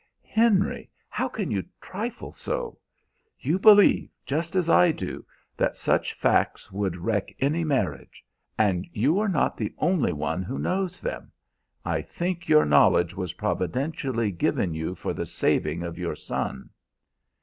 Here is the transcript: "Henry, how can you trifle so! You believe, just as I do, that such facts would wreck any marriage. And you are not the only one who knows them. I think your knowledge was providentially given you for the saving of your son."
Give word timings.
"Henry, 0.31 0.89
how 1.09 1.27
can 1.29 1.51
you 1.51 1.63
trifle 1.79 2.31
so! 2.31 2.79
You 3.39 3.59
believe, 3.59 4.09
just 4.25 4.55
as 4.55 4.67
I 4.67 4.91
do, 4.91 5.23
that 5.57 5.75
such 5.77 6.13
facts 6.15 6.71
would 6.71 6.97
wreck 6.97 7.35
any 7.39 7.63
marriage. 7.63 8.25
And 8.57 8.87
you 8.93 9.19
are 9.19 9.29
not 9.29 9.57
the 9.57 9.75
only 9.77 10.11
one 10.11 10.41
who 10.41 10.57
knows 10.57 11.01
them. 11.01 11.31
I 11.85 12.01
think 12.01 12.49
your 12.49 12.65
knowledge 12.65 13.13
was 13.15 13.33
providentially 13.33 14.31
given 14.31 14.73
you 14.73 14.95
for 14.95 15.13
the 15.13 15.27
saving 15.27 15.83
of 15.83 15.99
your 15.99 16.15
son." 16.15 16.71